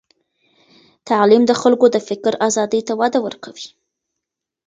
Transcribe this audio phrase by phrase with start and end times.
[1.09, 3.67] تعلیم د خلکو د فکر آزادۍ ته وده ورکوي.